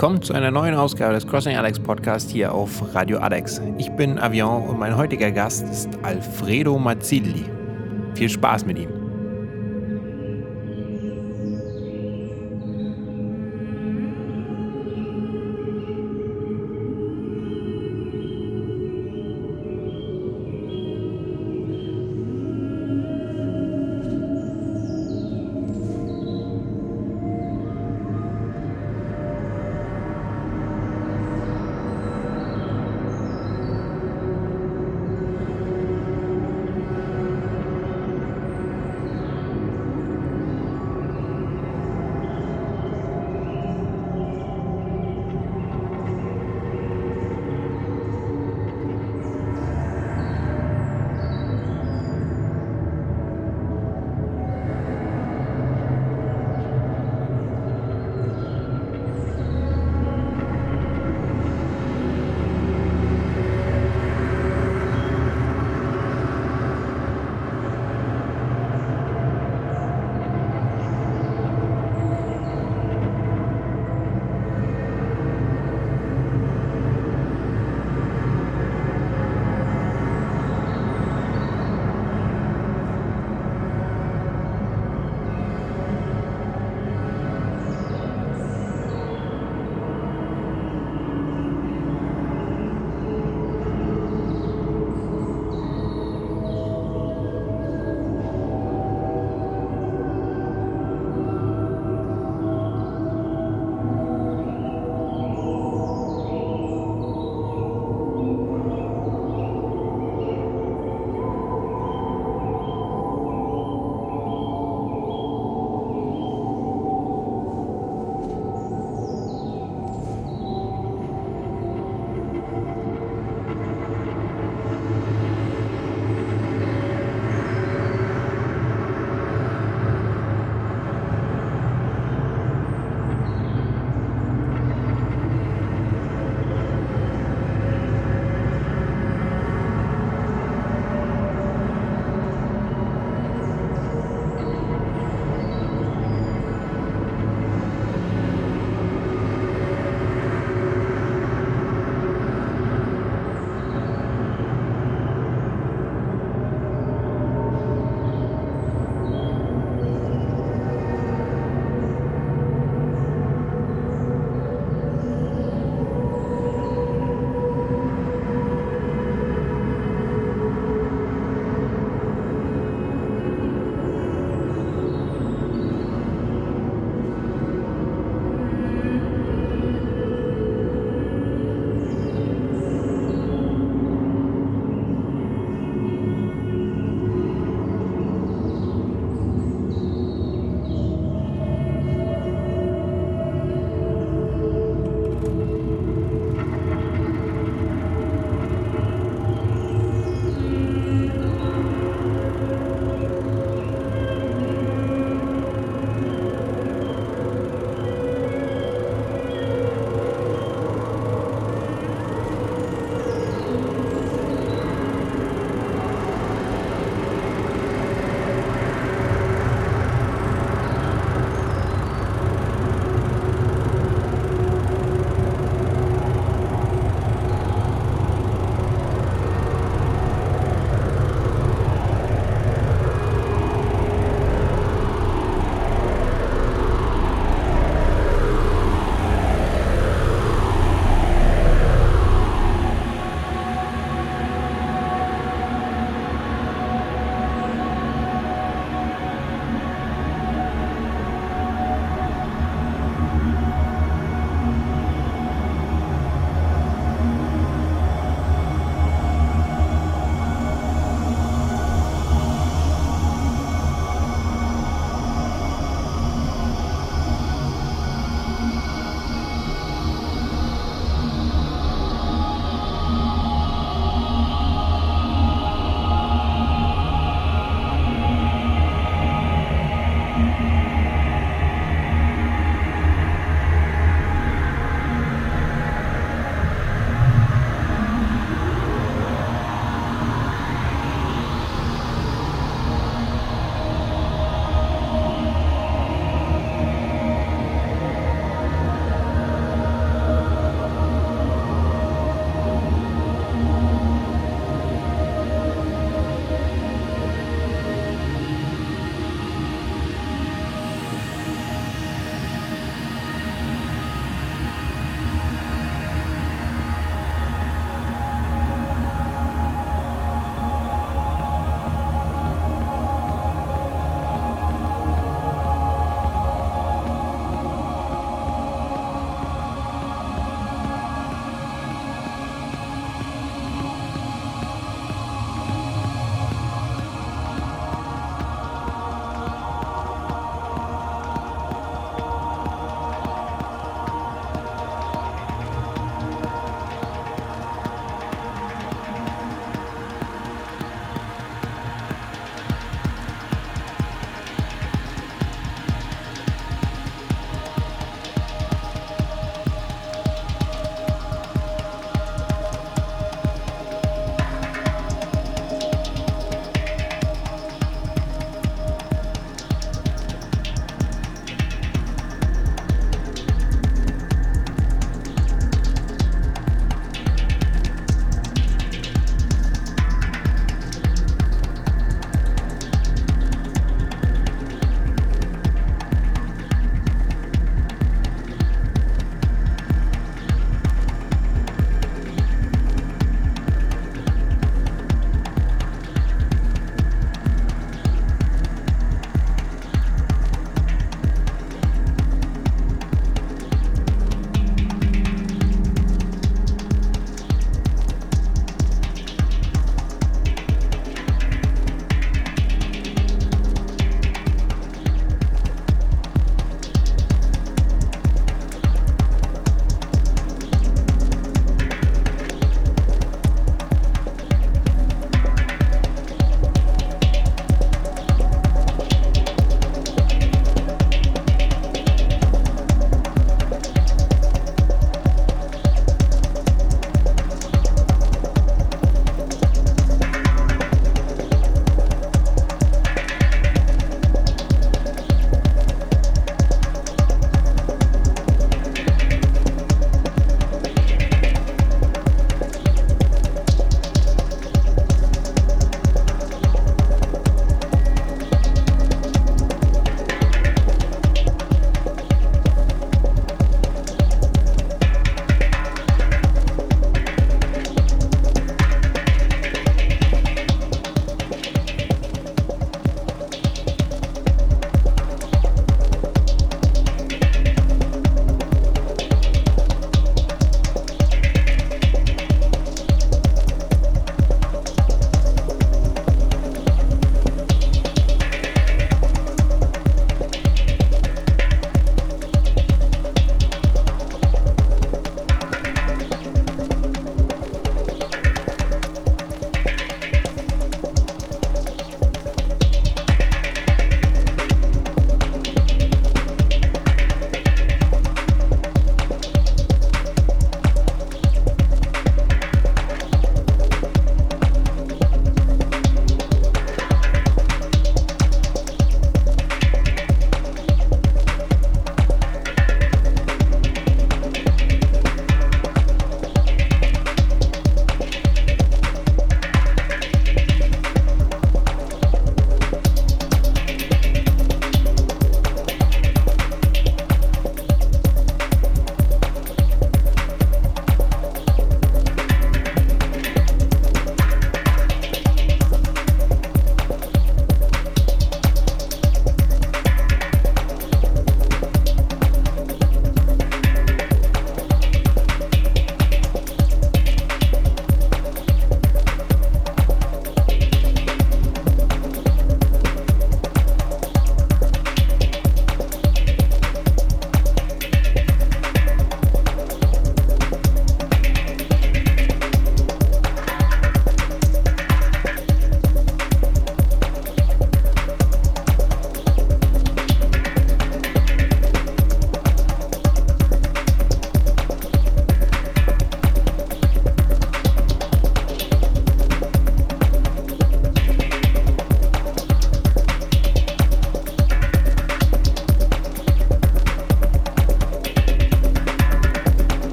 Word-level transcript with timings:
Willkommen 0.00 0.22
zu 0.22 0.32
einer 0.32 0.50
neuen 0.50 0.74
Ausgabe 0.76 1.12
des 1.12 1.26
Crossing 1.26 1.58
Alex 1.58 1.78
Podcast 1.78 2.30
hier 2.30 2.54
auf 2.54 2.94
Radio 2.94 3.18
Alex. 3.18 3.60
Ich 3.76 3.90
bin 3.90 4.18
Avion 4.18 4.62
und 4.66 4.78
mein 4.78 4.96
heutiger 4.96 5.30
Gast 5.30 5.68
ist 5.68 5.90
Alfredo 6.02 6.78
Mazzilli. 6.78 7.44
Viel 8.14 8.30
Spaß 8.30 8.64
mit 8.64 8.78
ihm. 8.78 8.99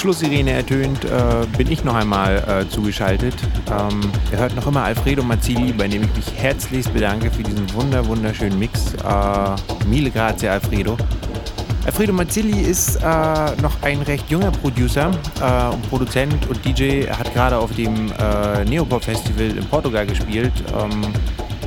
Schlusssirene 0.00 0.52
ertönt, 0.52 1.04
äh, 1.04 1.46
bin 1.58 1.70
ich 1.70 1.84
noch 1.84 1.94
einmal 1.94 2.36
äh, 2.48 2.66
zugeschaltet. 2.70 3.34
Ähm, 3.70 4.00
ihr 4.32 4.38
hört 4.38 4.56
noch 4.56 4.66
immer 4.66 4.82
Alfredo 4.82 5.22
Mazzilli, 5.22 5.74
bei 5.74 5.88
dem 5.88 6.04
ich 6.04 6.16
mich 6.16 6.32
herzlichst 6.38 6.94
bedanke 6.94 7.30
für 7.30 7.42
diesen 7.42 7.70
wunder 7.74 8.06
wunderschönen 8.06 8.58
Mix. 8.58 8.94
Äh, 8.94 9.86
mille 9.86 10.10
grazie, 10.10 10.48
Alfredo. 10.48 10.96
Alfredo 11.84 12.14
Mazzilli 12.14 12.62
ist 12.62 12.96
äh, 12.96 13.00
noch 13.60 13.82
ein 13.82 14.00
recht 14.00 14.30
junger 14.30 14.50
Producer 14.50 15.10
äh, 15.38 15.74
und 15.74 15.82
Produzent 15.90 16.48
und 16.48 16.64
DJ. 16.64 17.02
Er 17.02 17.18
hat 17.18 17.34
gerade 17.34 17.58
auf 17.58 17.70
dem 17.74 18.10
äh, 18.12 18.64
Neopop 18.64 19.04
Festival 19.04 19.50
in 19.50 19.66
Portugal 19.66 20.06
gespielt. 20.06 20.52
Ähm, 20.82 21.02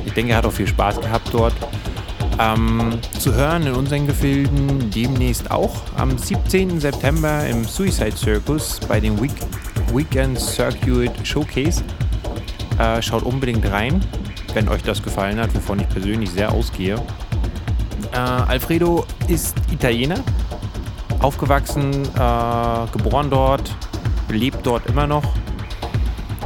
ich 0.04 0.12
denke, 0.12 0.32
er 0.32 0.38
hat 0.38 0.46
auch 0.46 0.52
viel 0.52 0.66
Spaß 0.66 1.00
gehabt 1.00 1.28
dort. 1.30 1.54
Ähm, 2.38 2.98
zu 3.20 3.32
hören 3.32 3.66
in 3.66 3.74
unseren 3.74 4.06
Gefilden 4.06 4.90
demnächst 4.90 5.50
auch 5.50 5.82
am 5.96 6.18
17. 6.18 6.80
September 6.80 7.46
im 7.46 7.64
Suicide 7.64 8.16
Circus 8.16 8.80
bei 8.88 8.98
dem 8.98 9.20
Week 9.22 9.32
Weekend 9.92 10.40
Circuit 10.40 11.12
Showcase. 11.22 11.84
Äh, 12.78 13.00
schaut 13.00 13.22
unbedingt 13.22 13.70
rein, 13.70 14.04
wenn 14.52 14.68
euch 14.68 14.82
das 14.82 15.00
gefallen 15.00 15.38
hat, 15.38 15.54
wovon 15.54 15.78
ich 15.78 15.88
persönlich 15.88 16.30
sehr 16.30 16.50
ausgehe. 16.50 16.96
Äh, 18.12 18.16
Alfredo 18.16 19.06
ist 19.28 19.56
Italiener, 19.72 20.18
aufgewachsen, 21.20 21.92
äh, 21.92 22.86
geboren 22.92 23.30
dort, 23.30 23.74
lebt 24.28 24.66
dort 24.66 24.86
immer 24.86 25.06
noch. 25.06 25.24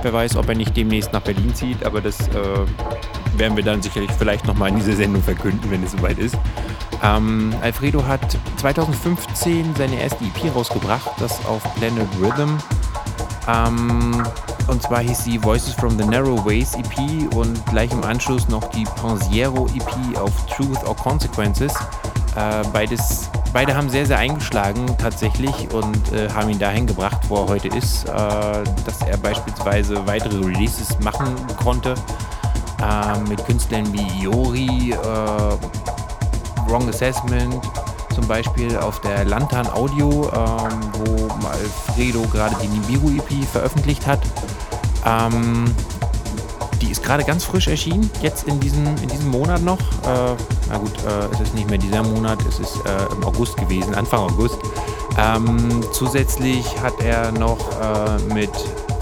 Wer 0.02 0.12
weiß, 0.12 0.36
ob 0.36 0.48
er 0.48 0.54
nicht 0.54 0.76
demnächst 0.76 1.12
nach 1.14 1.22
Berlin 1.22 1.54
zieht, 1.54 1.84
aber 1.84 2.02
das 2.02 2.20
äh, 2.28 2.97
werden 3.38 3.56
wir 3.56 3.64
dann 3.64 3.82
sicherlich 3.82 4.10
vielleicht 4.18 4.46
nochmal 4.46 4.70
in 4.70 4.76
dieser 4.76 4.96
Sendung 4.96 5.22
verkünden, 5.22 5.70
wenn 5.70 5.82
es 5.82 5.92
soweit 5.92 6.18
ist. 6.18 6.36
Ähm, 7.02 7.54
Alfredo 7.62 8.04
hat 8.04 8.38
2015 8.56 9.74
seine 9.76 10.00
erste 10.00 10.24
EP 10.24 10.54
rausgebracht, 10.54 11.10
das 11.18 11.44
auf 11.46 11.62
Planet 11.76 12.08
Rhythm. 12.20 12.56
Ähm, 13.46 14.22
und 14.66 14.82
zwar 14.82 15.00
hieß 15.00 15.24
sie 15.24 15.42
Voices 15.42 15.72
from 15.74 15.98
the 15.98 16.04
Narrow 16.04 16.44
Ways 16.44 16.74
EP 16.74 17.34
und 17.34 17.64
gleich 17.66 17.90
im 17.92 18.02
Anschluss 18.02 18.48
noch 18.48 18.64
die 18.70 18.84
Pensiero 19.00 19.66
EP 19.74 20.18
auf 20.18 20.32
Truth 20.46 20.84
or 20.86 20.96
Consequences. 20.96 21.72
Äh, 22.36 22.62
beides, 22.72 23.30
beide 23.52 23.74
haben 23.74 23.88
sehr, 23.88 24.04
sehr 24.04 24.18
eingeschlagen 24.18 24.86
tatsächlich 24.98 25.54
und 25.72 26.12
äh, 26.12 26.28
haben 26.30 26.50
ihn 26.50 26.58
dahin 26.58 26.86
gebracht, 26.86 27.20
wo 27.28 27.36
er 27.36 27.48
heute 27.48 27.68
ist, 27.68 28.04
äh, 28.04 28.12
dass 28.12 29.00
er 29.06 29.16
beispielsweise 29.16 30.06
weitere 30.06 30.36
Releases 30.44 30.98
machen 31.00 31.34
konnte 31.62 31.94
äh, 32.88 33.28
mit 33.28 33.44
Künstlern 33.44 33.92
wie 33.92 34.24
Iori, 34.24 34.92
äh, 34.92 36.68
Wrong 36.68 36.88
Assessment, 36.88 37.60
zum 38.14 38.26
Beispiel 38.26 38.76
auf 38.76 39.00
der 39.00 39.24
Lantan 39.24 39.66
Audio, 39.68 40.30
ähm, 40.34 40.80
wo 41.04 41.46
Alfredo 41.46 42.22
gerade 42.32 42.56
die 42.62 42.68
Nibiru 42.68 43.10
EP 43.10 43.44
veröffentlicht 43.44 44.06
hat. 44.06 44.20
Ähm, 45.06 45.64
die 46.80 46.90
ist 46.90 47.02
gerade 47.02 47.24
ganz 47.24 47.44
frisch 47.44 47.68
erschienen, 47.68 48.10
jetzt 48.22 48.46
in 48.48 48.60
diesem, 48.60 48.86
in 49.02 49.08
diesem 49.08 49.30
Monat 49.30 49.62
noch. 49.62 49.78
Äh, 49.78 50.36
na 50.68 50.78
gut, 50.78 50.92
äh, 51.04 51.34
es 51.34 51.40
ist 51.40 51.54
nicht 51.54 51.68
mehr 51.68 51.78
dieser 51.78 52.02
Monat, 52.02 52.38
es 52.48 52.58
ist 52.58 52.76
äh, 52.86 53.14
im 53.14 53.24
August 53.24 53.56
gewesen, 53.56 53.94
Anfang 53.94 54.20
August. 54.20 54.58
Ähm, 55.18 55.82
zusätzlich 55.92 56.64
hat 56.80 57.00
er 57.00 57.32
noch 57.32 57.58
äh, 57.80 58.34
mit 58.34 58.50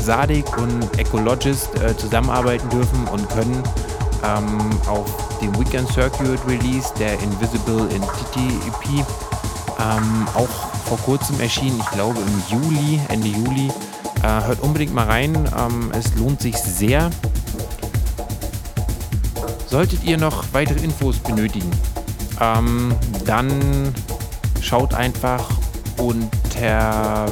Sadik 0.07 0.57
und 0.57 0.99
Ecologist 1.01 1.75
äh, 1.83 1.97
zusammenarbeiten 1.97 2.71
dürfen 2.71 3.09
und 3.09 3.29
können 3.31 3.61
ähm, 4.23 4.71
auf 4.87 5.39
dem 5.41 5.53
Weekend 5.59 5.91
Circuit 5.93 6.39
Release 6.47 6.95
der 6.97 7.15
Invisible 7.15 7.89
Entity 7.91 8.47
EP 8.69 9.05
ähm, 9.81 10.29
auch 10.35 10.49
vor 10.87 10.99
kurzem 10.99 11.41
erschienen, 11.41 11.81
ich 11.81 11.91
glaube 11.91 12.21
im 12.21 12.43
Juli, 12.49 13.01
Ende 13.09 13.27
Juli. 13.27 13.69
Äh, 14.23 14.47
hört 14.47 14.61
unbedingt 14.61 14.95
mal 14.95 15.07
rein, 15.07 15.35
ähm, 15.59 15.91
es 15.93 16.15
lohnt 16.15 16.41
sich 16.41 16.57
sehr. 16.57 17.11
Solltet 19.67 20.05
ihr 20.05 20.19
noch 20.19 20.45
weitere 20.53 20.85
Infos 20.85 21.19
benötigen, 21.19 21.71
ähm, 22.41 22.95
dann 23.25 23.93
schaut 24.63 24.95
einfach 24.95 25.45
unter 25.99 27.27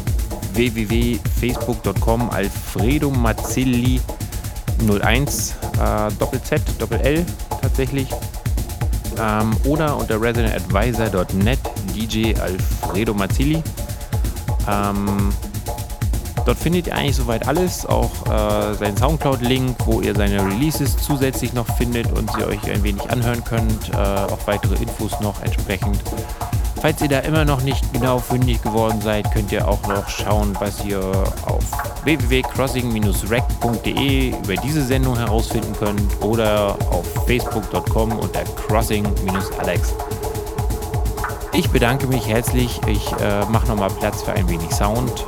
www.facebook.com 1.44 2.30
Alfredo 2.30 3.10
Mazzilli 3.10 4.00
01 4.88 5.54
äh, 5.78 6.12
Doppel 6.18 6.42
Z, 6.42 6.62
Doppel 6.78 7.00
L 7.00 7.26
tatsächlich. 7.60 8.08
Ähm, 9.18 9.56
oder 9.64 9.96
unter 9.96 10.20
residentadvisor.net 10.20 11.58
DJ 11.94 12.34
Alfredo 12.40 13.14
Mazzilli. 13.14 13.62
Ähm, 14.68 15.32
dort 16.46 16.58
findet 16.58 16.88
ihr 16.88 16.96
eigentlich 16.96 17.16
soweit 17.16 17.46
alles, 17.46 17.86
auch 17.86 18.10
äh, 18.26 18.74
seinen 18.74 18.96
Soundcloud-Link, 18.96 19.76
wo 19.84 20.00
ihr 20.00 20.14
seine 20.14 20.44
Releases 20.44 20.96
zusätzlich 20.96 21.52
noch 21.52 21.66
findet 21.76 22.10
und 22.12 22.30
sie 22.32 22.44
euch 22.44 22.70
ein 22.70 22.82
wenig 22.82 23.08
anhören 23.10 23.44
könnt. 23.44 23.90
Äh, 23.90 23.96
auch 23.96 24.46
weitere 24.46 24.74
Infos 24.82 25.20
noch 25.20 25.40
entsprechend. 25.42 26.02
Falls 26.84 27.00
ihr 27.00 27.08
da 27.08 27.20
immer 27.20 27.46
noch 27.46 27.62
nicht 27.62 27.94
genau 27.94 28.18
fündig 28.18 28.60
geworden 28.60 29.00
seid, 29.00 29.32
könnt 29.32 29.50
ihr 29.50 29.66
auch 29.66 29.80
noch 29.86 30.06
schauen, 30.06 30.54
was 30.58 30.84
ihr 30.84 31.00
auf 31.46 31.64
www.crossing-rec.de 32.04 34.28
über 34.28 34.54
diese 34.56 34.82
Sendung 34.82 35.16
herausfinden 35.16 35.74
könnt 35.78 36.22
oder 36.22 36.76
auf 36.90 37.06
facebook.com 37.24 38.18
unter 38.18 38.44
crossing-alex. 38.68 39.94
Ich 41.54 41.70
bedanke 41.70 42.06
mich 42.06 42.28
herzlich. 42.28 42.78
Ich 42.86 43.10
äh, 43.12 43.46
mache 43.50 43.68
nochmal 43.68 43.88
Platz 43.88 44.20
für 44.20 44.34
ein 44.34 44.46
wenig 44.46 44.70
Sound. 44.70 45.24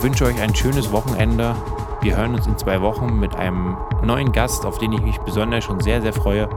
Wünsche 0.00 0.24
euch 0.24 0.40
ein 0.40 0.54
schönes 0.54 0.90
Wochenende. 0.90 1.54
Wir 2.00 2.16
hören 2.16 2.34
uns 2.34 2.46
in 2.46 2.56
zwei 2.56 2.80
Wochen 2.80 3.20
mit 3.20 3.36
einem 3.36 3.76
neuen 4.02 4.32
Gast, 4.32 4.64
auf 4.64 4.78
den 4.78 4.92
ich 4.92 5.02
mich 5.02 5.18
besonders 5.18 5.64
schon 5.64 5.80
sehr, 5.80 6.00
sehr 6.00 6.14
freue. 6.14 6.48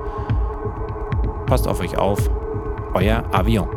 Passt 1.47 1.68
auf 1.68 1.82
euch 1.82 1.97
auf. 1.97 2.30
Euer 2.93 3.26
Avion. 3.34 3.68